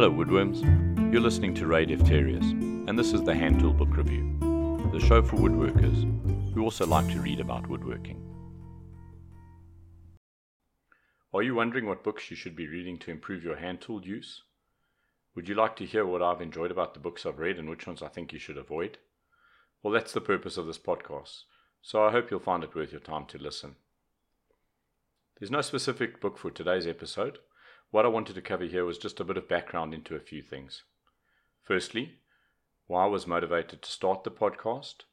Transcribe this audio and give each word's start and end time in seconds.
Hello, 0.00 0.12
woodworms. 0.12 0.62
You're 1.12 1.20
listening 1.20 1.54
to 1.54 1.66
Ray 1.66 1.84
Defterius, 1.84 2.52
and 2.88 2.96
this 2.96 3.12
is 3.12 3.24
the 3.24 3.34
Hand 3.34 3.58
Tool 3.58 3.72
Book 3.72 3.96
Review, 3.96 4.38
the 4.92 5.00
show 5.00 5.20
for 5.20 5.34
woodworkers 5.34 6.54
who 6.54 6.62
also 6.62 6.86
like 6.86 7.08
to 7.08 7.18
read 7.18 7.40
about 7.40 7.66
woodworking. 7.66 8.22
Are 11.34 11.42
you 11.42 11.56
wondering 11.56 11.86
what 11.86 12.04
books 12.04 12.30
you 12.30 12.36
should 12.36 12.54
be 12.54 12.68
reading 12.68 12.96
to 13.00 13.10
improve 13.10 13.42
your 13.42 13.56
hand 13.56 13.80
tool 13.80 14.06
use? 14.06 14.42
Would 15.34 15.48
you 15.48 15.56
like 15.56 15.74
to 15.78 15.84
hear 15.84 16.06
what 16.06 16.22
I've 16.22 16.42
enjoyed 16.42 16.70
about 16.70 16.94
the 16.94 17.00
books 17.00 17.26
I've 17.26 17.40
read 17.40 17.58
and 17.58 17.68
which 17.68 17.88
ones 17.88 18.00
I 18.00 18.06
think 18.06 18.32
you 18.32 18.38
should 18.38 18.56
avoid? 18.56 18.98
Well, 19.82 19.92
that's 19.92 20.12
the 20.12 20.20
purpose 20.20 20.56
of 20.56 20.66
this 20.66 20.78
podcast, 20.78 21.42
so 21.82 22.04
I 22.04 22.12
hope 22.12 22.30
you'll 22.30 22.38
find 22.38 22.62
it 22.62 22.72
worth 22.72 22.92
your 22.92 23.00
time 23.00 23.26
to 23.30 23.38
listen. 23.38 23.74
There's 25.40 25.50
no 25.50 25.60
specific 25.60 26.20
book 26.20 26.38
for 26.38 26.52
today's 26.52 26.86
episode. 26.86 27.38
What 27.90 28.04
I 28.04 28.08
wanted 28.08 28.34
to 28.34 28.42
cover 28.42 28.64
here 28.64 28.84
was 28.84 28.98
just 28.98 29.18
a 29.18 29.24
bit 29.24 29.38
of 29.38 29.48
background 29.48 29.94
into 29.94 30.14
a 30.14 30.20
few 30.20 30.42
things. 30.42 30.82
Firstly, 31.62 32.18
why 32.86 33.04
I 33.04 33.08
was 33.08 33.26
motivated 33.26 33.82
to 33.82 33.90
start 33.90 34.24
the 34.24 34.30
podcast. 34.30 35.04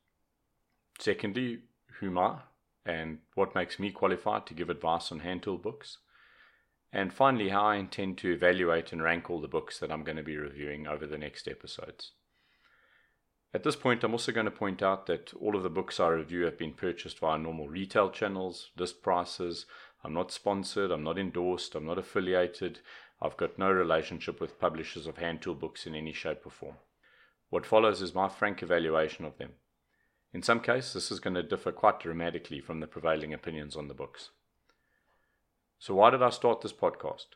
Secondly, 1.00 1.60
who 2.00 2.08
am 2.08 2.18
I 2.18 2.38
and 2.86 3.20
what 3.34 3.56
makes 3.56 3.80
me 3.80 3.92
qualified 3.92 4.46
to 4.48 4.54
give 4.54 4.70
advice 4.70 5.12
on 5.12 5.20
hand 5.20 5.44
tool 5.44 5.58
books. 5.58 6.00
And 6.92 7.14
finally, 7.14 7.50
how 7.50 7.66
I 7.66 7.76
intend 7.76 8.18
to 8.20 8.32
evaluate 8.32 8.92
and 8.92 9.02
rank 9.02 9.30
all 9.30 9.42
the 9.42 9.48
books 9.48 9.80
that 9.80 9.92
I'm 9.92 10.04
going 10.04 10.18
to 10.18 10.24
be 10.24 10.38
reviewing 10.38 10.88
over 10.88 11.08
the 11.08 11.18
next 11.18 11.48
episodes. 11.48 12.12
At 13.54 13.64
this 13.64 13.76
point, 13.78 14.04
I'm 14.04 14.12
also 14.12 14.34
going 14.34 14.46
to 14.46 14.52
point 14.52 14.82
out 14.82 15.06
that 15.08 15.34
all 15.34 15.56
of 15.56 15.64
the 15.64 15.70
books 15.70 16.00
I 16.00 16.10
review 16.10 16.44
have 16.44 16.58
been 16.58 16.74
purchased 16.74 17.20
via 17.20 17.38
normal 17.38 17.70
retail 17.70 18.10
channels, 18.10 18.72
list 18.78 19.02
prices, 19.02 19.66
I'm 20.06 20.14
not 20.14 20.32
sponsored, 20.32 20.92
I'm 20.92 21.04
not 21.04 21.18
endorsed, 21.18 21.74
I'm 21.74 21.88
not 21.88 21.98
affiliated, 21.98 22.80
I've 23.20 23.38
got 23.38 23.58
no 23.58 23.72
relationship 23.72 24.40
with 24.40 24.60
publishers 24.60 25.08
of 25.08 25.18
hand 25.18 25.42
tool 25.42 25.56
books 25.56 25.88
in 25.88 25.96
any 25.96 26.14
shape 26.14 26.46
or 26.46 26.52
form. 26.52 26.76
What 27.50 27.66
follows 27.66 28.04
is 28.04 28.14
my 28.14 28.30
frank 28.30 28.62
evaluation 28.62 29.26
of 29.26 29.40
them. 29.40 29.54
In 30.32 30.44
some 30.44 30.60
cases, 30.60 30.94
this 30.94 31.12
is 31.12 31.20
going 31.20 31.34
to 31.34 31.42
differ 31.42 31.72
quite 31.72 32.00
dramatically 32.00 32.62
from 32.62 32.82
the 32.82 32.88
prevailing 32.88 33.34
opinions 33.34 33.76
on 33.76 33.88
the 33.88 33.96
books. 33.96 34.30
So, 35.80 35.96
why 35.96 36.12
did 36.12 36.22
I 36.22 36.30
start 36.30 36.62
this 36.62 36.74
podcast? 36.74 37.34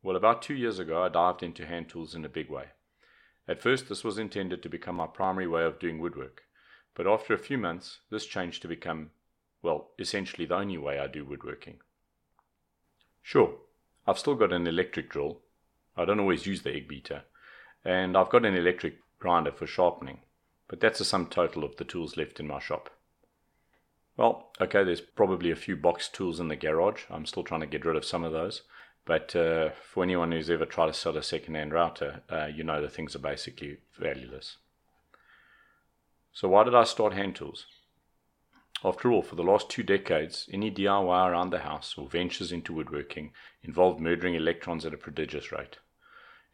Well, 0.00 0.14
about 0.14 0.40
two 0.40 0.54
years 0.54 0.78
ago, 0.78 1.02
I 1.02 1.08
dived 1.08 1.42
into 1.42 1.66
hand 1.66 1.88
tools 1.88 2.14
in 2.14 2.24
a 2.24 2.28
big 2.28 2.48
way. 2.48 2.66
At 3.48 3.60
first, 3.60 3.88
this 3.88 4.04
was 4.04 4.18
intended 4.18 4.62
to 4.62 4.68
become 4.68 4.94
my 4.94 5.08
primary 5.08 5.48
way 5.48 5.64
of 5.64 5.80
doing 5.80 5.98
woodwork, 5.98 6.44
but 6.94 7.08
after 7.08 7.34
a 7.34 7.38
few 7.38 7.58
months, 7.58 7.98
this 8.10 8.24
changed 8.24 8.62
to 8.62 8.68
become, 8.68 9.10
well, 9.62 9.90
essentially 9.98 10.46
the 10.46 10.54
only 10.54 10.78
way 10.78 11.00
I 11.00 11.08
do 11.08 11.24
woodworking. 11.24 11.80
Sure, 13.26 13.54
I've 14.06 14.18
still 14.18 14.34
got 14.34 14.52
an 14.52 14.66
electric 14.66 15.08
drill. 15.08 15.38
I 15.96 16.04
don't 16.04 16.20
always 16.20 16.44
use 16.44 16.62
the 16.62 16.74
egg 16.74 16.86
beater. 16.86 17.22
And 17.82 18.18
I've 18.18 18.28
got 18.28 18.44
an 18.44 18.54
electric 18.54 18.98
grinder 19.18 19.50
for 19.50 19.66
sharpening. 19.66 20.18
But 20.68 20.80
that's 20.80 20.98
the 20.98 21.06
sum 21.06 21.28
total 21.28 21.64
of 21.64 21.76
the 21.76 21.84
tools 21.84 22.18
left 22.18 22.38
in 22.38 22.46
my 22.46 22.60
shop. 22.60 22.90
Well, 24.18 24.50
okay, 24.60 24.84
there's 24.84 25.00
probably 25.00 25.50
a 25.50 25.56
few 25.56 25.74
box 25.74 26.06
tools 26.08 26.38
in 26.38 26.48
the 26.48 26.54
garage. 26.54 27.04
I'm 27.10 27.24
still 27.24 27.44
trying 27.44 27.62
to 27.62 27.66
get 27.66 27.86
rid 27.86 27.96
of 27.96 28.04
some 28.04 28.24
of 28.24 28.32
those. 28.32 28.60
But 29.06 29.34
uh, 29.34 29.70
for 29.70 30.02
anyone 30.02 30.30
who's 30.30 30.50
ever 30.50 30.66
tried 30.66 30.88
to 30.88 30.92
sell 30.92 31.16
a 31.16 31.22
second-hand 31.22 31.72
router, 31.72 32.20
uh, 32.30 32.46
you 32.46 32.62
know 32.62 32.82
the 32.82 32.90
things 32.90 33.16
are 33.16 33.20
basically 33.20 33.78
valueless. 33.98 34.58
So 36.34 36.48
why 36.48 36.64
did 36.64 36.74
I 36.74 36.84
start 36.84 37.14
hand 37.14 37.36
tools? 37.36 37.64
After 38.86 39.10
all, 39.10 39.22
for 39.22 39.34
the 39.34 39.42
last 39.42 39.70
two 39.70 39.82
decades, 39.82 40.46
any 40.52 40.70
DIY 40.70 41.30
around 41.30 41.48
the 41.48 41.60
house 41.60 41.94
or 41.96 42.06
ventures 42.06 42.52
into 42.52 42.74
woodworking 42.74 43.32
involved 43.62 43.98
murdering 43.98 44.34
electrons 44.34 44.84
at 44.84 44.92
a 44.92 44.98
prodigious 44.98 45.50
rate. 45.50 45.78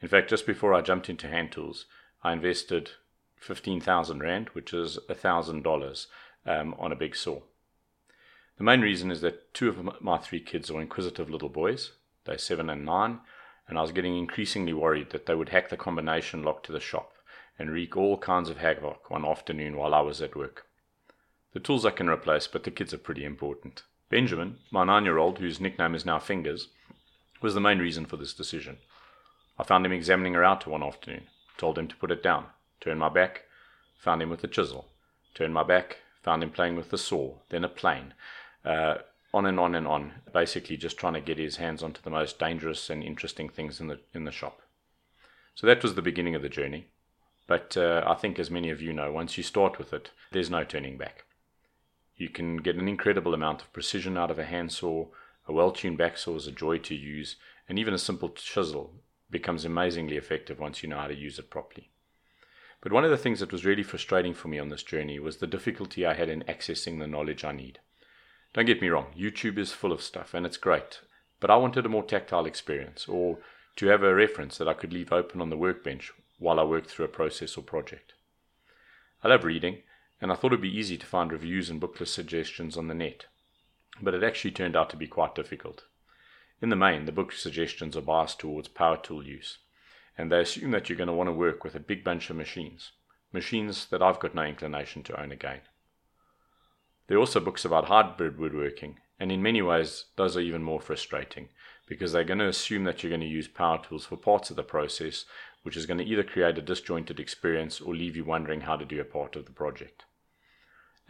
In 0.00 0.06
fact, 0.06 0.30
just 0.30 0.46
before 0.46 0.72
I 0.72 0.80
jumped 0.80 1.10
into 1.10 1.26
hand 1.26 1.50
tools, 1.50 1.86
I 2.22 2.32
invested 2.32 2.92
15,000 3.40 4.20
Rand, 4.20 4.50
which 4.50 4.72
is 4.72 4.96
$1,000, 5.08 6.06
um, 6.46 6.74
on 6.78 6.92
a 6.92 6.96
big 6.96 7.16
saw. 7.16 7.40
The 8.58 8.64
main 8.64 8.80
reason 8.80 9.10
is 9.10 9.22
that 9.22 9.52
two 9.52 9.68
of 9.68 10.00
my 10.00 10.16
three 10.18 10.40
kids 10.40 10.70
are 10.70 10.80
inquisitive 10.80 11.30
little 11.30 11.48
boys. 11.48 11.94
They're 12.26 12.38
seven 12.38 12.70
and 12.70 12.84
nine, 12.84 13.20
and 13.66 13.76
I 13.76 13.82
was 13.82 13.90
getting 13.90 14.16
increasingly 14.16 14.72
worried 14.72 15.10
that 15.10 15.26
they 15.26 15.34
would 15.34 15.48
hack 15.48 15.68
the 15.68 15.76
combination 15.76 16.44
lock 16.44 16.62
to 16.64 16.72
the 16.72 16.78
shop 16.78 17.12
and 17.58 17.72
wreak 17.72 17.96
all 17.96 18.18
kinds 18.18 18.48
of 18.48 18.58
havoc 18.58 19.10
one 19.10 19.24
afternoon 19.24 19.76
while 19.76 19.94
I 19.94 20.00
was 20.00 20.22
at 20.22 20.36
work. 20.36 20.69
The 21.52 21.60
tools 21.60 21.84
I 21.84 21.90
can 21.90 22.08
replace, 22.08 22.46
but 22.46 22.64
the 22.64 22.70
kids 22.70 22.94
are 22.94 22.98
pretty 22.98 23.24
important. 23.24 23.82
Benjamin, 24.08 24.58
my 24.70 24.84
nine 24.84 25.04
year 25.04 25.18
old, 25.18 25.38
whose 25.38 25.60
nickname 25.60 25.94
is 25.94 26.06
now 26.06 26.18
Fingers, 26.18 26.68
was 27.40 27.54
the 27.54 27.60
main 27.60 27.78
reason 27.78 28.06
for 28.06 28.16
this 28.16 28.34
decision. 28.34 28.78
I 29.58 29.64
found 29.64 29.84
him 29.84 29.92
examining 29.92 30.36
a 30.36 30.40
router 30.40 30.70
one 30.70 30.82
afternoon, 30.82 31.26
told 31.58 31.78
him 31.78 31.88
to 31.88 31.96
put 31.96 32.10
it 32.10 32.22
down, 32.22 32.46
turned 32.80 33.00
my 33.00 33.08
back, 33.08 33.42
found 33.98 34.22
him 34.22 34.30
with 34.30 34.44
a 34.44 34.48
chisel, 34.48 34.86
turned 35.34 35.52
my 35.52 35.62
back, 35.62 35.98
found 36.22 36.42
him 36.42 36.50
playing 36.50 36.76
with 36.76 36.90
the 36.90 36.98
saw, 36.98 37.34
then 37.48 37.64
a 37.64 37.68
plane, 37.68 38.14
uh, 38.64 38.98
on 39.32 39.46
and 39.46 39.58
on 39.60 39.74
and 39.74 39.86
on, 39.86 40.12
basically 40.32 40.76
just 40.76 40.98
trying 40.98 41.14
to 41.14 41.20
get 41.20 41.38
his 41.38 41.56
hands 41.56 41.82
onto 41.82 42.00
the 42.02 42.10
most 42.10 42.38
dangerous 42.38 42.90
and 42.90 43.02
interesting 43.02 43.48
things 43.48 43.80
in 43.80 43.88
the 43.88 44.00
in 44.14 44.24
the 44.24 44.32
shop. 44.32 44.60
So 45.54 45.66
that 45.66 45.82
was 45.82 45.94
the 45.94 46.02
beginning 46.02 46.34
of 46.34 46.42
the 46.42 46.48
journey. 46.48 46.86
But 47.46 47.76
uh, 47.76 48.04
I 48.06 48.14
think, 48.14 48.38
as 48.38 48.50
many 48.50 48.70
of 48.70 48.80
you 48.80 48.92
know, 48.92 49.12
once 49.12 49.36
you 49.36 49.42
start 49.42 49.78
with 49.78 49.92
it, 49.92 50.10
there's 50.30 50.50
no 50.50 50.64
turning 50.64 50.96
back. 50.96 51.24
You 52.20 52.28
can 52.28 52.58
get 52.58 52.76
an 52.76 52.86
incredible 52.86 53.32
amount 53.32 53.62
of 53.62 53.72
precision 53.72 54.18
out 54.18 54.30
of 54.30 54.38
a 54.38 54.44
handsaw. 54.44 55.06
A 55.48 55.54
well 55.54 55.72
tuned 55.72 55.98
backsaw 55.98 56.36
is 56.36 56.46
a 56.46 56.52
joy 56.52 56.76
to 56.76 56.94
use, 56.94 57.36
and 57.66 57.78
even 57.78 57.94
a 57.94 57.98
simple 57.98 58.28
chisel 58.28 58.92
becomes 59.30 59.64
amazingly 59.64 60.18
effective 60.18 60.58
once 60.58 60.82
you 60.82 60.90
know 60.90 60.98
how 60.98 61.06
to 61.06 61.16
use 61.16 61.38
it 61.38 61.48
properly. 61.48 61.88
But 62.82 62.92
one 62.92 63.06
of 63.06 63.10
the 63.10 63.16
things 63.16 63.40
that 63.40 63.52
was 63.52 63.64
really 63.64 63.82
frustrating 63.82 64.34
for 64.34 64.48
me 64.48 64.58
on 64.58 64.68
this 64.68 64.82
journey 64.82 65.18
was 65.18 65.38
the 65.38 65.46
difficulty 65.46 66.04
I 66.04 66.12
had 66.12 66.28
in 66.28 66.42
accessing 66.42 66.98
the 66.98 67.06
knowledge 67.06 67.42
I 67.42 67.52
need. 67.52 67.78
Don't 68.52 68.66
get 68.66 68.82
me 68.82 68.90
wrong, 68.90 69.14
YouTube 69.16 69.56
is 69.56 69.72
full 69.72 69.90
of 69.90 70.02
stuff 70.02 70.34
and 70.34 70.44
it's 70.44 70.58
great, 70.58 71.00
but 71.40 71.50
I 71.50 71.56
wanted 71.56 71.86
a 71.86 71.88
more 71.88 72.02
tactile 72.02 72.44
experience 72.44 73.08
or 73.08 73.38
to 73.76 73.86
have 73.86 74.02
a 74.02 74.14
reference 74.14 74.58
that 74.58 74.68
I 74.68 74.74
could 74.74 74.92
leave 74.92 75.10
open 75.10 75.40
on 75.40 75.48
the 75.48 75.56
workbench 75.56 76.12
while 76.38 76.60
I 76.60 76.64
worked 76.64 76.90
through 76.90 77.06
a 77.06 77.08
process 77.08 77.56
or 77.56 77.62
project. 77.62 78.12
I 79.24 79.28
love 79.28 79.44
reading, 79.44 79.78
and 80.20 80.30
I 80.30 80.34
thought 80.34 80.52
it'd 80.52 80.60
be 80.60 80.78
easy 80.78 80.98
to 80.98 81.06
find 81.06 81.32
reviews 81.32 81.70
and 81.70 81.80
booklet 81.80 82.08
suggestions 82.08 82.76
on 82.76 82.88
the 82.88 82.94
net. 82.94 83.26
But 84.02 84.14
it 84.14 84.22
actually 84.22 84.50
turned 84.52 84.76
out 84.76 84.90
to 84.90 84.96
be 84.96 85.06
quite 85.06 85.34
difficult. 85.34 85.84
In 86.62 86.68
the 86.68 86.76
main, 86.76 87.06
the 87.06 87.12
book 87.12 87.32
suggestions 87.32 87.96
are 87.96 88.02
biased 88.02 88.38
towards 88.38 88.68
power 88.68 88.98
tool 88.98 89.26
use, 89.26 89.58
and 90.18 90.30
they 90.30 90.40
assume 90.40 90.72
that 90.72 90.88
you're 90.88 90.98
going 90.98 91.08
to 91.08 91.12
want 91.12 91.28
to 91.28 91.32
work 91.32 91.64
with 91.64 91.74
a 91.74 91.80
big 91.80 92.04
bunch 92.04 92.28
of 92.28 92.36
machines, 92.36 92.92
machines 93.32 93.86
that 93.86 94.02
I've 94.02 94.20
got 94.20 94.34
no 94.34 94.42
inclination 94.42 95.02
to 95.04 95.20
own 95.20 95.32
again. 95.32 95.62
There 97.06 97.16
are 97.16 97.20
also 97.20 97.40
books 97.40 97.64
about 97.64 97.86
hybrid 97.86 98.38
woodworking, 98.38 98.98
and 99.18 99.32
in 99.32 99.42
many 99.42 99.62
ways, 99.62 100.06
those 100.16 100.36
are 100.36 100.40
even 100.40 100.62
more 100.62 100.80
frustrating 100.80 101.48
because 101.86 102.12
they're 102.12 102.22
going 102.22 102.38
to 102.38 102.46
assume 102.46 102.84
that 102.84 103.02
you're 103.02 103.10
going 103.10 103.20
to 103.20 103.26
use 103.26 103.48
power 103.48 103.82
tools 103.82 104.04
for 104.04 104.16
parts 104.16 104.48
of 104.48 104.56
the 104.56 104.62
process, 104.62 105.24
which 105.62 105.76
is 105.76 105.86
going 105.86 105.98
to 105.98 106.04
either 106.04 106.22
create 106.22 106.56
a 106.56 106.62
disjointed 106.62 107.18
experience 107.18 107.80
or 107.80 107.94
leave 107.94 108.16
you 108.16 108.24
wondering 108.24 108.60
how 108.60 108.76
to 108.76 108.84
do 108.84 109.00
a 109.00 109.04
part 109.04 109.34
of 109.34 109.44
the 109.44 109.50
project. 109.50 110.04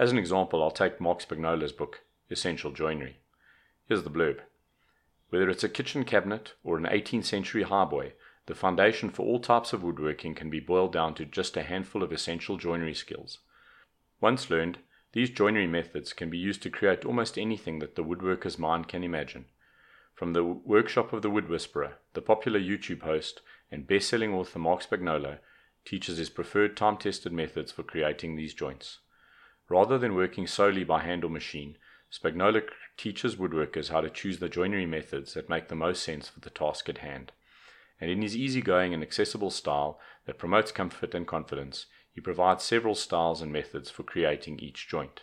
As 0.00 0.11
an 0.11 0.16
example, 0.16 0.62
I'll 0.62 0.71
take 0.71 0.99
Marc 0.99 1.21
Spagnuolo's 1.21 1.72
book, 1.72 2.00
Essential 2.31 2.71
Joinery. 2.71 3.19
Here's 3.84 4.03
the 4.03 4.11
blurb. 4.11 4.38
Whether 5.28 5.50
it's 5.50 5.62
a 5.62 5.69
kitchen 5.69 6.05
cabinet 6.05 6.55
or 6.65 6.78
an 6.78 6.84
18th 6.84 7.27
century 7.27 7.65
highboy, 7.65 8.12
the 8.47 8.55
foundation 8.55 9.11
for 9.11 9.27
all 9.27 9.41
types 9.41 9.75
of 9.75 9.83
woodworking 9.83 10.34
can 10.34 10.49
be 10.49 10.59
boiled 10.59 10.94
down 10.94 11.12
to 11.16 11.27
just 11.27 11.55
a 11.59 11.65
handful 11.65 12.03
of 12.03 12.12
essential 12.12 12.56
joinery 12.56 12.94
skills. 12.94 13.41
Once 14.22 14.49
learned, 14.49 14.78
these 15.12 15.28
joinery 15.28 15.66
methods 15.66 16.15
can 16.15 16.31
be 16.31 16.38
used 16.38 16.62
to 16.62 16.71
create 16.71 17.05
almost 17.05 17.37
anything 17.37 17.78
that 17.81 17.94
the 17.94 18.03
woodworker's 18.03 18.59
mind 18.59 18.88
can 18.88 19.05
imagine. 19.05 19.44
From 20.14 20.32
the 20.32 20.44
workshop 20.44 21.12
of 21.12 21.20
the 21.20 21.29
Wood 21.29 21.50
Whisperer, 21.50 21.99
the 22.14 22.23
popular 22.23 22.58
YouTube 22.58 23.02
host 23.02 23.43
and 23.70 23.87
best-selling 23.87 24.32
author 24.32 24.61
Marc 24.61 24.81
Spagnuolo 24.81 25.41
teaches 25.85 26.17
his 26.17 26.31
preferred 26.31 26.75
time-tested 26.75 27.35
methods 27.35 27.70
for 27.70 27.82
creating 27.82 28.37
these 28.37 28.55
joints. 28.55 29.00
Rather 29.70 29.99
than 29.99 30.17
working 30.17 30.49
solely 30.49 30.82
by 30.82 31.00
hand 31.00 31.22
or 31.22 31.31
machine, 31.31 31.78
Spagnuolo 32.11 32.69
teaches 32.96 33.37
woodworkers 33.37 33.90
how 33.90 34.00
to 34.00 34.11
choose 34.11 34.40
the 34.40 34.49
joinery 34.49 34.84
methods 34.84 35.32
that 35.34 35.49
make 35.49 35.69
the 35.69 35.76
most 35.76 36.02
sense 36.02 36.28
for 36.28 36.40
the 36.40 36.50
task 36.50 36.88
at 36.88 36.99
hand. 36.99 37.31
And 38.00 38.11
in 38.11 38.20
his 38.20 38.37
easygoing 38.37 38.93
and 38.93 39.00
accessible 39.00 39.50
style 39.50 40.00
that 40.26 40.38
promotes 40.38 40.72
comfort 40.72 41.14
and 41.14 41.25
confidence, 41.25 41.87
he 42.12 42.20
provides 42.20 42.64
several 42.64 42.96
styles 42.96 43.40
and 43.40 43.52
methods 43.52 43.90
for 43.90 44.02
creating 44.02 44.58
each 44.58 44.88
joint. 44.88 45.22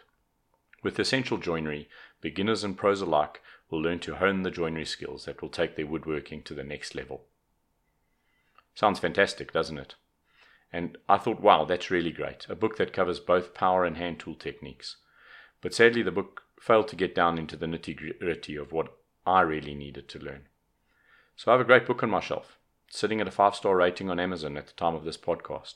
With 0.82 0.98
essential 0.98 1.38
joinery, 1.38 1.90
beginners 2.22 2.64
and 2.64 2.78
pros 2.78 3.02
alike 3.02 3.42
will 3.70 3.82
learn 3.82 4.00
to 4.00 4.16
hone 4.16 4.44
the 4.44 4.52
joinery 4.52 4.86
skills 4.86 5.26
that 5.26 5.42
will 5.42 5.50
take 5.50 5.76
their 5.76 5.88
woodworking 5.88 6.42
to 6.44 6.54
the 6.54 6.64
next 6.64 6.96
level. 6.96 7.26
Sounds 8.76 9.00
fantastic, 9.00 9.52
doesn't 9.52 9.78
it? 9.78 9.96
And 10.72 10.98
I 11.08 11.18
thought, 11.18 11.40
wow, 11.40 11.66
that's 11.66 11.90
really 11.92 12.12
great. 12.12 12.46
A 12.50 12.56
book 12.56 12.78
that 12.78 12.94
covers 12.94 13.20
both 13.20 13.54
power 13.54 13.86
and 13.86 13.98
hand 13.98 14.20
tool 14.20 14.36
techniques. 14.36 14.98
But 15.62 15.74
sadly, 15.74 16.04
the 16.04 16.12
book 16.12 16.44
failed 16.60 16.88
to 16.90 16.96
get 16.96 17.16
down 17.16 17.38
into 17.38 17.56
the 17.56 17.66
nitty 17.66 18.20
gritty 18.20 18.56
of 18.56 18.72
what 18.72 18.98
I 19.26 19.42
really 19.42 19.76
needed 19.76 20.10
to 20.10 20.20
learn. 20.20 20.48
So 21.36 21.52
I 21.52 21.54
have 21.54 21.62
a 21.62 21.66
great 21.66 21.86
book 21.86 22.04
on 22.04 22.10
my 22.10 22.20
shelf. 22.20 22.58
sitting 22.90 23.20
at 23.22 23.28
a 23.28 23.32
five 23.32 23.56
star 23.56 23.76
rating 23.76 24.10
on 24.10 24.20
Amazon 24.20 24.58
at 24.58 24.68
the 24.68 24.74
time 24.74 24.96
of 24.96 25.04
this 25.04 25.18
podcast. 25.18 25.76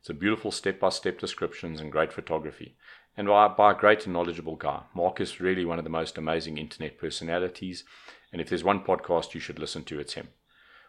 It's 0.00 0.10
a 0.10 0.14
beautiful 0.14 0.50
step 0.50 0.80
by 0.80 0.88
step 0.88 1.18
descriptions 1.18 1.80
and 1.80 1.92
great 1.92 2.12
photography. 2.12 2.76
And 3.16 3.28
by, 3.28 3.48
by 3.48 3.72
a 3.72 3.74
great 3.74 4.04
and 4.04 4.12
knowledgeable 4.12 4.56
guy. 4.56 4.82
Marc 4.94 5.20
is 5.20 5.40
really 5.40 5.64
one 5.64 5.78
of 5.78 5.84
the 5.84 5.90
most 5.90 6.16
amazing 6.18 6.56
internet 6.58 6.98
personalities. 6.98 7.84
And 8.32 8.40
if 8.40 8.48
there's 8.48 8.64
one 8.64 8.82
podcast 8.82 9.34
you 9.34 9.40
should 9.40 9.58
listen 9.58 9.84
to, 9.84 10.00
it's 10.00 10.14
him. 10.14 10.28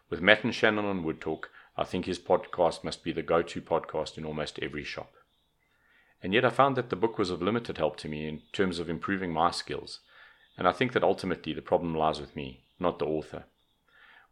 With 0.09 0.21
Matt 0.21 0.43
and 0.43 0.55
Shannon 0.55 0.85
on 0.85 1.03
Wood 1.03 1.19
Talk, 1.19 1.49
I 1.75 1.83
think 1.83 2.05
his 2.05 2.19
podcast 2.19 2.83
must 2.83 3.03
be 3.03 3.11
the 3.11 3.23
go 3.23 3.41
to 3.41 3.61
podcast 3.61 4.17
in 4.17 4.25
almost 4.25 4.59
every 4.61 4.83
shop. 4.83 5.13
And 6.21 6.33
yet 6.33 6.45
I 6.45 6.49
found 6.49 6.77
that 6.77 6.89
the 6.89 6.95
book 6.95 7.17
was 7.17 7.29
of 7.29 7.41
limited 7.41 7.77
help 7.77 7.97
to 7.97 8.07
me 8.07 8.27
in 8.27 8.41
terms 8.53 8.79
of 8.79 8.89
improving 8.89 9.33
my 9.33 9.51
skills. 9.51 9.99
And 10.57 10.67
I 10.67 10.71
think 10.71 10.93
that 10.93 11.03
ultimately 11.03 11.51
the 11.53 11.61
problem 11.61 11.95
lies 11.95 12.21
with 12.21 12.35
me, 12.35 12.63
not 12.79 12.99
the 12.99 13.05
author. 13.05 13.45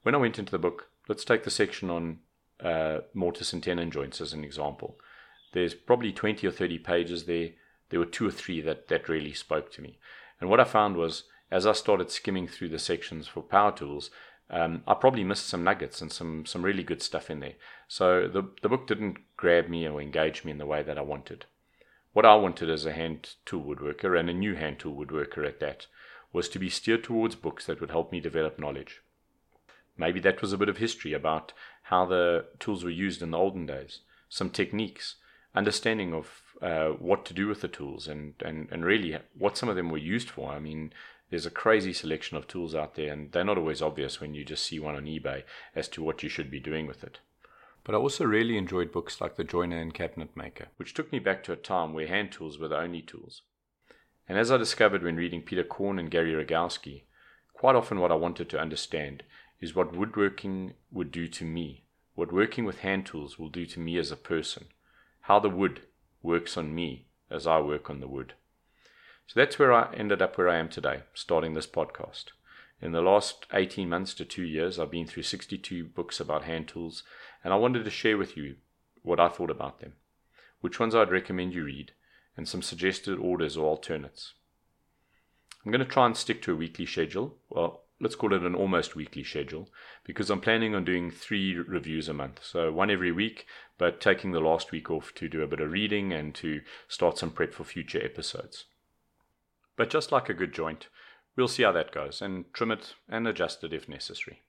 When 0.04 0.16
I 0.16 0.20
went 0.20 0.40
into 0.40 0.52
the 0.52 0.60
book, 0.60 0.90
let's 1.08 1.26
take 1.26 1.44
the 1.44 1.52
section 1.52 1.90
on 1.90 2.20
uh, 2.64 3.00
mortise 3.14 3.54
and 3.54 3.62
tenon 3.62 3.92
joints 3.92 4.22
as 4.22 4.34
an 4.34 4.44
example. 4.44 4.98
There's 5.54 5.74
probably 5.74 6.14
20 6.14 6.48
or 6.48 6.52
30 6.52 6.80
pages 6.80 7.26
there. 7.26 7.50
There 7.90 8.00
were 8.00 8.06
two 8.06 8.28
or 8.28 8.32
three 8.32 8.62
that, 8.62 8.88
that 8.88 9.10
really 9.10 9.34
spoke 9.34 9.72
to 9.74 9.82
me. 9.82 9.98
And 10.40 10.50
what 10.50 10.60
I 10.60 10.64
found 10.64 10.96
was, 10.96 11.24
as 11.50 11.66
I 11.66 11.74
started 11.74 12.10
skimming 12.10 12.48
through 12.48 12.70
the 12.70 12.80
sections 12.80 13.28
for 13.28 13.44
power 13.44 13.72
tools, 13.72 14.12
um, 14.52 14.84
I 14.86 14.94
probably 14.94 15.24
missed 15.24 15.48
some 15.48 15.64
nuggets 15.64 16.02
and 16.02 16.12
some, 16.12 16.46
some 16.46 16.62
really 16.62 16.84
good 16.84 17.02
stuff 17.02 17.30
in 17.30 17.40
there. 17.40 17.54
So 17.88 18.28
the, 18.28 18.44
the 18.62 18.70
book 18.70 18.86
didn't 18.86 19.18
grab 19.38 19.70
me 19.70 19.88
or 19.88 20.02
engage 20.02 20.44
me 20.44 20.52
in 20.52 20.58
the 20.58 20.66
way 20.66 20.84
that 20.84 20.98
I 20.98 21.02
wanted. 21.02 21.46
What 22.14 22.26
I 22.26 22.36
wanted 22.36 22.70
as 22.70 22.86
a 22.86 22.92
hand 22.92 23.36
tool 23.46 23.64
woodworker, 23.64 24.20
and 24.20 24.30
a 24.30 24.34
new 24.34 24.56
hand 24.56 24.80
tool 24.80 24.94
woodworker 24.94 25.48
at 25.48 25.62
that, 25.62 25.88
was 26.34 26.50
to 26.50 26.60
be 26.60 26.70
steered 26.70 27.04
towards 27.04 27.36
books 27.36 27.66
that 27.66 27.80
would 27.80 27.92
help 27.92 28.12
me 28.12 28.20
develop 28.20 28.60
knowledge. 28.60 29.02
Maybe 29.98 30.20
that 30.20 30.42
was 30.42 30.52
a 30.52 30.58
bit 30.58 30.70
of 30.70 30.78
history 30.78 31.14
about 31.14 31.54
how 31.84 32.06
the 32.06 32.46
tools 32.60 32.84
were 32.84 32.90
used 32.90 33.22
in 33.22 33.32
the 33.32 33.38
olden 33.38 33.66
days, 33.66 34.00
some 34.28 34.50
techniques, 34.50 35.16
understanding 35.56 36.14
of 36.14 36.42
uh, 36.62 36.90
what 36.90 37.26
to 37.26 37.34
do 37.34 37.48
with 37.48 37.62
the 37.62 37.68
tools, 37.68 38.08
and, 38.08 38.34
and, 38.44 38.68
and 38.72 38.86
really 38.86 39.18
what 39.38 39.58
some 39.58 39.70
of 39.70 39.76
them 39.76 39.90
were 39.90 39.98
used 39.98 40.30
for. 40.30 40.52
I 40.52 40.60
mean, 40.60 40.94
there's 41.32 41.46
a 41.46 41.50
crazy 41.50 41.94
selection 41.94 42.36
of 42.36 42.46
tools 42.46 42.76
out 42.76 42.96
there, 42.96 43.12
and 43.12 43.32
they're 43.32 43.44
not 43.44 43.58
always 43.58 43.82
obvious 43.82 44.20
when 44.20 44.34
you 44.36 44.44
just 44.44 44.66
see 44.66 44.80
one 44.80 44.96
on 44.96 45.06
eBay 45.06 45.44
as 45.74 45.88
to 45.88 46.04
what 46.04 46.22
you 46.22 46.30
should 46.30 46.52
be 46.52 46.60
doing 46.60 46.86
with 46.86 47.04
it. 47.04 47.20
But 47.86 47.96
I 47.96 47.98
also 47.98 48.26
really 48.26 48.58
enjoyed 48.58 48.92
books 48.92 49.22
like 49.22 49.38
The 49.38 49.46
Joiner 49.46 49.78
and 49.78 49.94
Cabinet 49.94 50.36
Maker, 50.36 50.68
which 50.76 50.94
took 50.94 51.12
me 51.12 51.20
back 51.20 51.42
to 51.46 51.54
a 51.54 51.56
time 51.56 51.94
where 51.94 52.06
hand 52.06 52.34
tools 52.34 52.60
were 52.60 52.68
the 52.68 52.78
only 52.78 53.02
tools. 53.02 53.44
And 54.28 54.38
as 54.38 54.52
I 54.52 54.58
discovered 54.58 55.04
when 55.04 55.16
reading 55.16 55.42
Peter 55.42 55.64
Korn 55.64 55.98
and 55.98 56.12
Gary 56.12 56.34
Rogowski, 56.34 57.04
quite 57.54 57.76
often 57.76 58.00
what 58.00 58.12
I 58.12 58.16
wanted 58.16 58.50
to 58.50 58.60
understand 58.60 59.24
is 59.62 59.74
what 59.74 59.96
woodworking 59.96 60.74
would 60.92 61.12
do 61.12 61.30
to 61.30 61.46
me, 61.46 61.86
what 62.14 62.34
working 62.34 62.66
with 62.66 62.80
hand 62.80 63.06
tools 63.06 63.40
will 63.40 63.50
do 63.50 63.66
to 63.68 63.80
me 63.80 63.98
as 63.98 64.12
a 64.12 64.18
person, 64.18 64.66
how 65.22 65.40
the 65.40 65.50
wood 65.50 65.82
works 66.22 66.58
on 66.58 66.76
me 66.76 67.06
as 67.30 67.48
I 67.48 67.62
work 67.62 67.90
on 67.90 68.02
the 68.02 68.08
wood. 68.08 68.34
So 69.32 69.40
that's 69.40 69.58
where 69.58 69.72
I 69.72 69.94
ended 69.94 70.22
up 70.22 70.38
where 70.38 70.50
I 70.50 70.58
am 70.58 70.68
today, 70.68 71.04
starting 71.14 71.54
this 71.54 71.66
podcast. 71.66 72.34
In 72.82 72.92
the 72.92 73.02
last 73.02 73.46
18 73.54 73.88
months 73.88 74.14
to 74.16 74.26
two 74.26 74.44
years, 74.44 74.78
I've 74.78 74.92
been 74.92 75.08
through 75.08 75.24
62 75.24 75.86
books 75.86 76.20
about 76.20 76.44
hand 76.44 76.68
tools, 76.68 77.04
and 77.42 77.54
I 77.54 77.56
wanted 77.56 77.86
to 77.86 77.90
share 77.90 78.18
with 78.18 78.36
you 78.36 78.58
what 79.04 79.22
I 79.22 79.30
thought 79.30 79.50
about 79.50 79.80
them, 79.80 79.94
which 80.60 80.82
ones 80.82 80.94
I'd 80.94 81.12
recommend 81.12 81.54
you 81.54 81.64
read, 81.64 81.94
and 82.36 82.46
some 82.46 82.62
suggested 82.62 83.20
orders 83.20 83.56
or 83.56 83.70
alternates. 83.70 84.34
I'm 85.66 85.72
going 85.72 85.80
to 85.80 85.86
try 85.86 86.08
and 86.08 86.18
stick 86.18 86.42
to 86.42 86.52
a 86.52 86.58
weekly 86.58 86.86
schedule. 86.86 87.38
Well, 87.50 87.84
let's 88.02 88.16
call 88.16 88.34
it 88.34 88.44
an 88.44 88.54
almost 88.54 88.98
weekly 88.98 89.24
schedule 89.24 89.70
because 90.04 90.30
I'm 90.30 90.42
planning 90.42 90.76
on 90.76 90.84
doing 90.84 91.10
three 91.10 91.56
reviews 91.56 92.10
a 92.10 92.14
month. 92.14 92.42
So 92.44 92.74
one 92.74 92.92
every 92.92 93.14
week, 93.14 93.46
but 93.78 94.02
taking 94.02 94.34
the 94.34 94.42
last 94.42 94.74
week 94.74 94.92
off 94.92 95.14
to 95.16 95.30
do 95.30 95.42
a 95.42 95.48
bit 95.48 95.62
of 95.62 95.72
reading 95.72 96.12
and 96.12 96.36
to 96.36 96.60
start 96.90 97.18
some 97.18 97.32
prep 97.32 97.54
for 97.54 97.64
future 97.64 98.04
episodes. 98.04 98.66
But 99.78 99.90
just 99.90 100.12
like 100.12 100.30
a 100.30 100.34
good 100.34 100.54
joint, 100.54 100.88
we'll 101.36 101.48
see 101.48 101.64
how 101.64 101.72
that 101.72 101.92
goes 101.92 102.22
and 102.22 102.46
trim 102.54 102.72
it 102.72 102.96
and 103.10 103.28
adjust 103.28 103.64
it 103.64 103.74
if 103.74 103.88
necessary. 103.88 104.42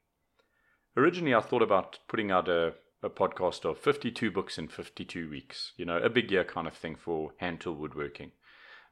Originally, 0.96 1.34
I 1.34 1.40
thought 1.40 1.62
about 1.62 1.98
putting 2.08 2.30
out 2.30 2.48
a, 2.48 2.74
a 3.02 3.08
podcast 3.08 3.64
of 3.64 3.78
52 3.78 4.30
books 4.30 4.58
in 4.58 4.69
52 4.69 5.30
weeks, 5.30 5.72
you 5.76 5.84
know, 5.84 5.96
a 5.98 6.10
big 6.10 6.30
year 6.30 6.44
kind 6.44 6.66
of 6.66 6.74
thing 6.74 6.96
for 6.96 7.32
hand 7.38 7.60
tool 7.60 7.74
woodworking. 7.74 8.32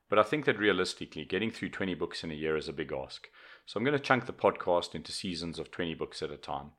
But 0.09 0.19
I 0.19 0.23
think 0.23 0.45
that 0.47 0.59
realistically, 0.59 1.25
getting 1.25 1.51
through 1.51 1.71
20 1.71 1.95
books 1.95 2.25
in 2.25 2.31
a 2.31 2.35
year 2.35 2.57
is 2.57 2.69
a 2.69 2.73
big 2.73 2.93
ask. 2.93 3.29
So 3.67 3.79
I'm 3.79 3.85
going 3.85 3.97
to 3.97 4.03
chunk 4.03 4.27
the 4.27 4.33
podcast 4.33 4.95
into 4.95 5.13
seasons 5.13 5.59
of 5.59 5.71
20 5.71 5.95
books 5.95 6.23
at 6.23 6.33
a 6.33 6.37
time. 6.37 6.73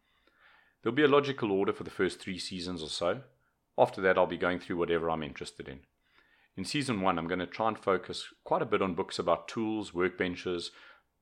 There'll 0.82 0.96
be 0.96 1.04
a 1.04 1.08
logical 1.08 1.52
order 1.52 1.72
for 1.72 1.84
the 1.84 1.92
first 1.92 2.20
three 2.20 2.40
seasons 2.40 2.84
or 2.84 2.90
so. 2.90 3.22
After 3.78 4.02
that, 4.02 4.18
I'll 4.18 4.28
be 4.28 4.38
going 4.38 4.60
through 4.60 4.78
whatever 4.78 5.10
I'm 5.10 5.24
interested 5.24 5.70
in. 5.70 5.82
In 6.58 6.66
season 6.66 7.02
one, 7.02 7.18
I'm 7.18 7.28
going 7.28 7.40
to 7.40 7.48
try 7.48 7.70
and 7.70 7.80
focus 7.80 8.28
quite 8.44 8.62
a 8.62 8.66
bit 8.66 8.82
on 8.82 8.94
books 8.94 9.18
about 9.18 9.48
tools, 9.48 9.92
workbenches, 9.92 10.70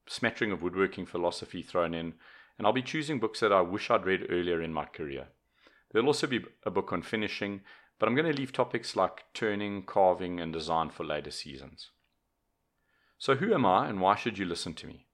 smattering 0.07 0.51
of 0.51 0.63
woodworking 0.63 1.05
philosophy 1.05 1.61
thrown 1.61 1.93
in, 1.93 2.15
and 2.57 2.65
I'll 2.65 2.73
be 2.73 2.81
choosing 2.81 3.19
books 3.19 3.39
that 3.39 3.53
I 3.53 3.61
wish 3.61 3.89
I'd 3.89 4.05
read 4.05 4.27
earlier 4.29 4.61
in 4.61 4.73
my 4.73 4.85
career. 4.85 5.27
There'll 5.91 6.07
also 6.07 6.27
be 6.27 6.43
a 6.65 6.71
book 6.71 6.91
on 6.91 7.03
finishing, 7.03 7.61
but 7.99 8.07
I'm 8.07 8.15
going 8.15 8.31
to 8.31 8.37
leave 8.37 8.51
topics 8.51 8.95
like 8.95 9.25
turning, 9.33 9.83
carving, 9.83 10.39
and 10.39 10.51
design 10.51 10.89
for 10.89 11.05
later 11.05 11.31
seasons. 11.31 11.91
So, 13.17 13.35
who 13.35 13.53
am 13.53 13.65
I 13.65 13.87
and 13.87 14.01
why 14.01 14.15
should 14.15 14.37
you 14.37 14.45
listen 14.45 14.73
to 14.75 14.87
me? 14.87 15.07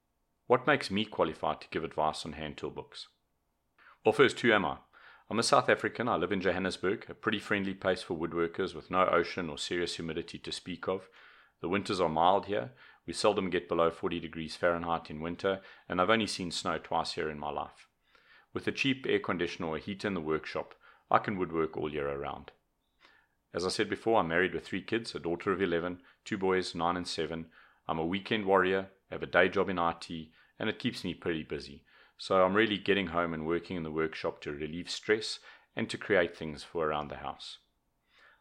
What 0.47 0.67
makes 0.67 0.91
me 0.91 1.05
qualified 1.05 1.61
to 1.61 1.67
give 1.69 1.83
advice 1.83 2.25
on 2.25 2.33
hand 2.33 2.57
tool 2.57 2.69
books? 2.69 3.07
Well, 4.05 4.13
first, 4.13 4.39
who 4.39 4.53
am 4.53 4.65
I? 4.65 4.77
I'm 5.27 5.39
a 5.39 5.43
South 5.43 5.69
African. 5.69 6.07
I 6.07 6.17
live 6.17 6.31
in 6.31 6.39
Johannesburg, 6.39 7.07
a 7.09 7.15
pretty 7.15 7.39
friendly 7.39 7.73
place 7.73 8.03
for 8.03 8.15
woodworkers 8.15 8.75
with 8.75 8.91
no 8.91 9.07
ocean 9.07 9.49
or 9.49 9.57
serious 9.57 9.95
humidity 9.95 10.37
to 10.37 10.51
speak 10.51 10.87
of. 10.87 11.09
The 11.61 11.67
winters 11.67 11.99
are 11.99 12.09
mild 12.09 12.45
here, 12.45 12.73
we 13.07 13.13
seldom 13.13 13.49
get 13.49 13.67
below 13.67 13.89
40 13.89 14.19
degrees 14.19 14.55
Fahrenheit 14.55 15.09
in 15.09 15.21
winter, 15.21 15.61
and 15.89 15.99
I've 15.99 16.11
only 16.11 16.27
seen 16.27 16.51
snow 16.51 16.77
twice 16.77 17.13
here 17.13 17.29
in 17.31 17.39
my 17.39 17.49
life. 17.49 17.87
With 18.53 18.67
a 18.67 18.71
cheap 18.71 19.07
air 19.09 19.17
conditioner 19.17 19.69
or 19.69 19.77
heater 19.79 20.07
in 20.07 20.13
the 20.13 20.21
workshop, 20.21 20.75
I 21.09 21.17
can 21.17 21.39
woodwork 21.39 21.75
all 21.75 21.91
year 21.91 22.07
around. 22.07 22.51
As 23.51 23.65
I 23.65 23.69
said 23.69 23.89
before, 23.89 24.19
I'm 24.19 24.27
married 24.27 24.53
with 24.53 24.65
three 24.65 24.83
kids 24.83 25.15
a 25.15 25.19
daughter 25.19 25.51
of 25.51 25.59
11, 25.59 26.01
two 26.23 26.37
boys, 26.37 26.75
9 26.75 26.97
and 26.97 27.07
7. 27.07 27.47
I'm 27.87 27.99
a 27.99 28.05
weekend 28.05 28.45
warrior, 28.45 28.89
have 29.09 29.23
a 29.23 29.27
day 29.27 29.49
job 29.49 29.69
in 29.69 29.79
IT, 29.79 30.07
and 30.59 30.69
it 30.69 30.77
keeps 30.77 31.03
me 31.03 31.15
pretty 31.15 31.41
busy. 31.41 31.83
So 32.17 32.43
I'm 32.43 32.53
really 32.53 32.77
getting 32.77 33.07
home 33.07 33.33
and 33.33 33.45
working 33.45 33.75
in 33.75 33.83
the 33.83 33.91
workshop 33.91 34.41
to 34.41 34.51
relieve 34.51 34.89
stress 34.89 35.39
and 35.75 35.89
to 35.89 35.97
create 35.97 36.35
things 36.35 36.63
for 36.63 36.87
around 36.87 37.09
the 37.09 37.17
house. 37.17 37.57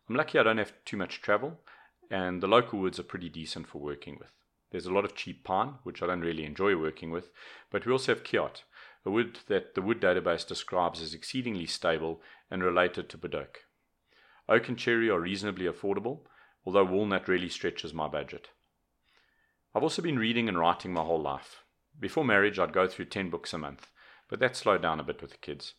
I'm 0.09 0.17
lucky 0.17 0.39
I 0.39 0.43
don't 0.43 0.59
have 0.59 0.73
too 0.85 0.97
much 0.97 1.21
travel, 1.21 1.61
and 2.11 2.43
the 2.43 2.47
local 2.47 2.79
woods 2.79 3.01
are 3.01 3.05
pretty 3.05 3.29
decent 3.29 3.67
for 3.67 3.79
working 3.79 4.17
with. 4.19 4.31
There's 4.71 4.87
a 4.87 4.93
lot 4.93 5.05
of 5.05 5.15
cheap 5.15 5.45
pine, 5.45 5.75
which 5.83 6.03
I 6.03 6.07
don't 6.07 6.21
really 6.21 6.45
enjoy 6.45 6.77
working 6.77 7.11
with, 7.11 7.31
but 7.71 7.87
we 7.87 7.93
also 7.93 8.15
have 8.15 8.25
Kiaat, 8.25 8.63
a 9.05 9.11
wood 9.11 9.41
that 9.49 9.75
the 9.75 9.83
wood 9.83 10.01
database 10.01 10.47
describes 10.47 11.01
as 11.01 11.15
exceedingly 11.15 11.67
stable 11.67 12.21
and 12.51 12.63
related 12.63 13.09
to 13.09 13.19
Padauk. 13.19 13.57
Oak 14.49 14.69
and 14.69 14.79
cherry 14.79 15.09
are 15.11 15.21
reasonably 15.21 15.67
affordable, 15.67 16.21
although 16.65 16.85
walnut 16.85 17.29
really 17.29 17.49
stretches 17.49 17.95
my 17.95 18.09
budget. 18.09 18.49
I've 19.75 19.83
also 19.83 20.03
been 20.03 20.19
reading 20.19 20.49
and 20.49 20.59
writing 20.59 20.93
my 20.93 21.03
whole 21.03 21.21
life. 21.21 21.64
Before 21.99 22.25
marriage, 22.25 22.59
I'd 22.59 22.73
go 22.73 22.87
through 22.89 23.07
10 23.07 23.31
books 23.31 23.53
a 23.53 23.59
month, 23.59 23.91
but 24.29 24.41
that 24.41 24.57
slowed 24.57 24.83
down 24.83 25.01
a 25.01 25.05
bit 25.05 25.23
with 25.23 25.31
the 25.31 25.39
kids. 25.39 25.75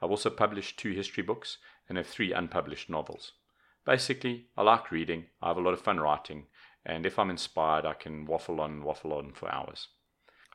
I've 0.00 0.10
also 0.10 0.30
published 0.30 0.78
two 0.78 0.92
history 0.92 1.22
books 1.22 1.58
and 1.88 1.96
have 1.96 2.06
three 2.06 2.32
unpublished 2.32 2.90
novels. 2.90 3.32
Basically, 3.84 4.48
I 4.56 4.62
like 4.62 4.90
reading, 4.90 5.26
I 5.40 5.48
have 5.48 5.56
a 5.56 5.60
lot 5.60 5.74
of 5.74 5.80
fun 5.80 6.00
writing, 6.00 6.46
and 6.84 7.06
if 7.06 7.18
I'm 7.18 7.30
inspired, 7.30 7.84
I 7.84 7.94
can 7.94 8.26
waffle 8.26 8.60
on, 8.60 8.82
waffle 8.82 9.12
on 9.12 9.32
for 9.32 9.52
hours. 9.52 9.88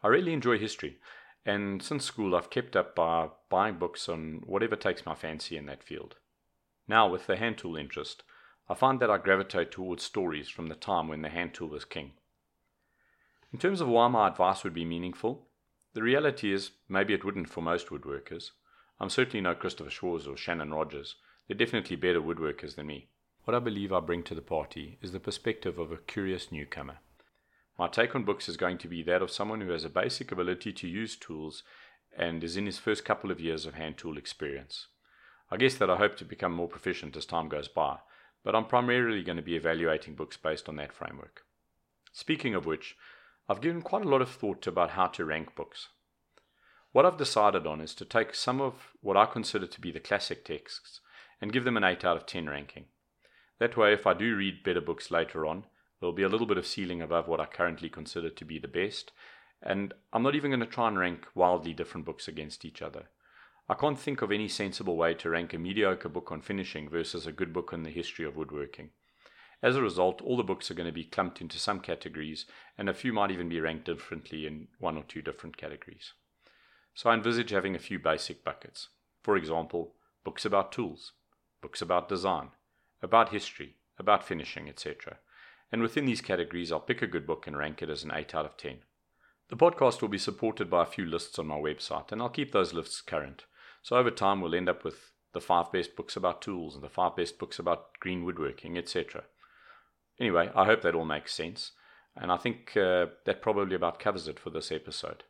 I 0.04 0.08
really 0.08 0.34
enjoy 0.34 0.58
history, 0.58 1.00
and 1.46 1.82
since 1.82 2.04
school, 2.04 2.36
I've 2.36 2.50
kept 2.50 2.76
up 2.76 2.96
by 2.96 3.30
buying 3.50 3.78
books 3.78 4.10
on 4.10 4.42
whatever 4.46 4.76
takes 4.76 5.06
my 5.06 5.16
fancy 5.16 5.58
in 5.58 5.66
that 5.68 5.84
field. 5.84 6.16
Now, 6.88 7.10
with 7.10 7.28
the 7.28 7.38
hand 7.38 7.58
tool 7.58 7.78
interest, 7.78 8.24
I 8.70 8.74
find 8.74 9.00
that 9.00 9.10
I 9.10 9.18
gravitate 9.18 9.72
towards 9.72 10.04
stories 10.04 10.50
from 10.50 10.68
the 10.68 10.76
time 10.76 11.08
when 11.08 11.22
the 11.22 11.30
hand 11.30 11.54
tool 11.54 11.70
was 11.70 11.86
king. 11.86 12.14
In 13.54 13.60
terms 13.60 13.80
of 13.80 13.88
why 13.88 14.08
my 14.10 14.28
advice 14.28 14.64
would 14.64 14.74
be 14.74 14.86
meaningful, 14.86 15.48
the 15.94 16.04
reality 16.04 16.52
is 16.52 16.72
maybe 16.90 17.14
it 17.14 17.24
wouldn't 17.24 17.50
for 17.50 17.62
most 17.62 17.88
woodworkers. 17.88 18.52
I'm 19.00 19.10
certainly 19.10 19.42
no 19.42 19.56
Christopher 19.56 19.90
Schwarz 19.90 20.28
or 20.28 20.36
Shannon 20.36 20.74
Rogers. 20.74 21.16
They're 21.48 21.58
definitely 21.58 21.96
better 21.96 22.22
woodworkers 22.22 22.76
than 22.76 22.88
me. 22.88 23.08
What 23.46 23.56
I 23.56 23.60
believe 23.60 23.94
I 23.94 24.02
bring 24.02 24.24
to 24.24 24.36
the 24.36 24.42
party 24.42 24.98
is 25.02 25.14
the 25.14 25.20
perspective 25.22 25.80
of 25.80 25.92
a 25.92 25.98
curious 25.98 26.52
newcomer. 26.52 26.98
My 27.80 27.88
take 27.88 28.16
on 28.16 28.26
books 28.26 28.50
is 28.50 28.58
going 28.58 28.80
to 28.80 28.88
be 28.90 29.02
that 29.04 29.22
of 29.22 29.32
someone 29.32 29.62
who 29.62 29.70
has 29.70 29.86
a 29.86 29.90
basic 29.90 30.32
ability 30.32 30.74
to 30.74 30.88
use 30.88 31.16
tools 31.16 31.64
and 32.18 32.44
is 32.44 32.58
in 32.58 32.66
his 32.66 32.80
first 32.80 33.06
couple 33.06 33.32
of 33.32 33.40
years 33.40 33.66
of 33.66 33.76
hand 33.76 33.98
tool 33.98 34.18
experience. 34.18 34.88
I 35.50 35.56
guess 35.56 35.76
that 35.76 35.90
I 35.90 35.96
hope 35.96 36.18
to 36.18 36.26
become 36.26 36.52
more 36.52 36.68
proficient 36.68 37.16
as 37.16 37.26
time 37.26 37.48
goes 37.48 37.70
by, 37.70 38.00
but 38.44 38.56
I'm 38.56 38.66
primarily 38.66 39.24
going 39.24 39.38
to 39.38 39.42
be 39.42 39.56
evaluating 39.56 40.16
books 40.16 40.36
based 40.36 40.68
on 40.68 40.76
that 40.76 40.92
framework. 40.92 41.44
Speaking 42.12 42.54
of 42.54 42.66
which, 42.66 42.98
I've 43.50 43.62
given 43.62 43.82
quite 43.82 44.04
a 44.06 44.10
lot 44.10 44.22
of 44.22 44.30
thought 44.30 44.68
about 44.68 44.92
how 44.92 45.08
to 45.08 45.24
rank 45.24 45.56
books. 45.56 45.88
What 46.92 47.06
I've 47.06 47.18
decided 47.18 47.66
on 47.66 47.80
is 47.80 47.96
to 47.96 48.06
take 48.06 48.36
some 48.36 48.60
of 48.60 48.92
what 49.02 49.16
I 49.16 49.26
consider 49.26 49.68
to 49.68 49.82
be 49.82 49.92
the 49.92 50.02
classic 50.02 50.44
texts 50.44 51.00
and 51.40 51.54
give 51.54 51.64
them 51.64 51.78
an 51.78 51.84
8 51.84 52.04
out 52.04 52.18
of 52.18 52.26
10 52.26 52.50
ranking. 52.50 52.86
That 53.60 53.78
way, 53.78 53.94
if 53.94 54.06
I 54.06 54.14
do 54.14 54.36
read 54.36 54.64
better 54.64 54.82
books 54.82 55.12
later 55.12 55.46
on, 55.46 55.66
there'll 56.00 56.14
be 56.14 56.24
a 56.24 56.30
little 56.30 56.48
bit 56.48 56.58
of 56.58 56.68
ceiling 56.68 57.02
above 57.02 57.28
what 57.28 57.40
I 57.40 57.46
currently 57.46 57.90
consider 57.90 58.30
to 58.30 58.46
be 58.46 58.60
the 58.60 58.68
best, 58.68 59.12
and 59.62 59.94
I'm 60.12 60.24
not 60.24 60.36
even 60.36 60.52
going 60.52 60.60
to 60.60 60.66
try 60.66 60.88
and 60.88 61.00
rank 61.00 61.26
wildly 61.34 61.74
different 61.74 62.06
books 62.06 62.28
against 62.28 62.66
each 62.66 62.82
other. 62.82 63.06
I 63.70 63.74
can't 63.76 64.00
think 64.00 64.22
of 64.22 64.32
any 64.32 64.48
sensible 64.48 64.98
way 64.98 65.14
to 65.16 65.30
rank 65.30 65.54
a 65.54 65.58
mediocre 65.58 66.10
book 66.10 66.32
on 66.32 66.42
finishing 66.42 66.90
versus 66.90 67.26
a 67.26 67.32
good 67.32 67.54
book 67.54 67.74
on 67.74 67.84
the 67.84 67.90
history 67.90 68.26
of 68.26 68.36
woodworking. 68.36 68.92
As 69.64 69.76
a 69.76 69.82
result, 69.82 70.22
all 70.22 70.38
the 70.38 70.44
books 70.44 70.70
are 70.70 70.76
going 70.76 70.88
to 70.88 70.94
be 70.94 71.04
clumped 71.04 71.42
into 71.42 71.58
some 71.58 71.80
categories, 71.80 72.46
and 72.78 72.88
a 72.88 72.94
few 72.94 73.12
might 73.12 73.32
even 73.32 73.50
be 73.50 73.60
ranked 73.60 73.86
differently 73.86 74.46
in 74.46 74.68
one 74.80 74.98
or 74.98 75.04
two 75.04 75.22
different 75.22 75.58
categories. 75.58 76.14
So 76.94 77.10
I 77.10 77.16
envisage 77.16 77.50
having 77.50 77.76
a 77.76 77.80
few 77.80 78.00
basic 78.00 78.44
buckets. 78.44 78.90
For 79.24 79.36
example, 79.36 79.96
books 80.24 80.46
about 80.46 80.72
tools, 80.72 81.14
books 81.62 81.82
about 81.82 82.08
design, 82.08 82.50
about 83.02 83.30
history, 83.30 83.78
about 83.98 84.24
finishing, 84.24 84.70
etc. 84.70 85.18
And 85.72 85.82
within 85.82 86.06
these 86.06 86.22
categories, 86.22 86.72
I'll 86.72 86.80
pick 86.80 87.02
a 87.02 87.08
good 87.08 87.26
book 87.26 87.48
and 87.48 87.58
rank 87.58 87.82
it 87.82 87.90
as 87.90 88.04
an 88.04 88.12
8 88.14 88.36
out 88.36 88.46
of 88.46 88.58
10. 88.58 88.78
The 89.50 89.58
podcast 89.58 90.02
will 90.02 90.10
be 90.10 90.18
supported 90.18 90.70
by 90.70 90.84
a 90.84 90.88
few 90.88 91.06
lists 91.06 91.40
on 91.40 91.48
my 91.48 91.56
website, 91.56 92.12
and 92.12 92.22
I'll 92.22 92.30
keep 92.30 92.52
those 92.52 92.74
lists 92.74 93.02
current. 93.02 93.46
So 93.82 93.96
over 93.96 94.12
time, 94.12 94.42
we'll 94.42 94.56
end 94.56 94.70
up 94.70 94.84
with 94.84 95.12
the 95.34 95.42
five 95.42 95.72
best 95.72 95.96
books 95.96 96.16
about 96.16 96.42
tools 96.42 96.76
and 96.76 96.84
the 96.84 96.90
five 96.90 97.16
best 97.16 97.40
books 97.40 97.58
about 97.60 98.00
green 98.00 98.24
woodworking, 98.24 98.78
etc. 98.78 99.24
Anyway, 100.20 100.50
I 100.56 100.66
hope 100.66 100.82
that 100.82 100.96
all 100.96 101.06
makes 101.06 101.34
sense, 101.34 101.72
and 102.16 102.32
I 102.32 102.38
think 102.38 102.76
uh, 102.76 103.08
that 103.26 103.42
probably 103.42 103.76
about 103.76 104.00
covers 104.00 104.28
it 104.28 104.40
for 104.40 104.50
this 104.50 104.72
episode. 104.72 105.24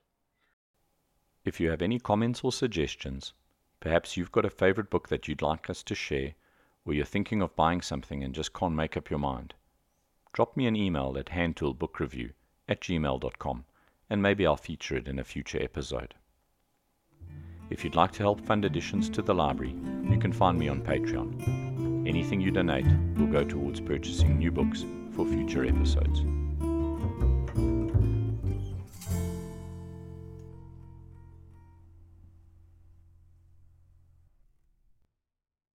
If 1.43 1.59
you 1.59 1.69
have 1.69 1.81
any 1.81 1.99
comments 1.99 2.43
or 2.43 2.51
suggestions, 2.51 3.33
perhaps 3.79 4.17
you've 4.17 4.31
got 4.31 4.45
a 4.45 4.49
favorite 4.49 4.89
book 4.89 5.09
that 5.09 5.27
you'd 5.27 5.41
like 5.41 5.69
us 5.69 5.83
to 5.83 5.95
share, 5.95 6.33
or 6.85 6.93
you're 6.93 7.05
thinking 7.05 7.41
of 7.41 7.55
buying 7.55 7.81
something 7.81 8.23
and 8.23 8.33
just 8.33 8.53
can't 8.53 8.75
make 8.75 8.95
up 8.95 9.09
your 9.09 9.19
mind, 9.19 9.53
drop 10.33 10.55
me 10.55 10.67
an 10.67 10.75
email 10.75 11.15
at 11.17 11.27
handtoolbookreview 11.27 12.31
at 12.69 12.81
gmail.com 12.81 13.65
and 14.09 14.21
maybe 14.21 14.45
I'll 14.45 14.57
feature 14.57 14.95
it 14.95 15.07
in 15.07 15.19
a 15.19 15.23
future 15.23 15.61
episode. 15.61 16.13
If 17.69 17.83
you'd 17.83 17.95
like 17.95 18.13
to 18.13 18.23
help 18.23 18.45
fund 18.45 18.63
additions 18.63 19.09
to 19.09 19.21
the 19.21 19.35
library, 19.35 19.75
you 20.09 20.17
can 20.17 20.31
find 20.31 20.57
me 20.57 20.69
on 20.69 20.81
Patreon. 20.81 21.66
Anything 22.07 22.39
you 22.39 22.51
donate 22.51 22.85
will 23.17 23.27
go 23.27 23.43
towards 23.43 23.81
purchasing 23.81 24.37
new 24.39 24.49
books 24.49 24.85
for 25.11 25.25
future 25.25 25.65
episodes. 25.65 26.21